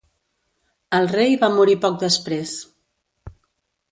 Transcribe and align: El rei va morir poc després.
El 0.99 1.09
rei 1.11 1.35
va 1.43 1.51
morir 1.57 1.77
poc 1.85 2.01
després. 2.05 2.57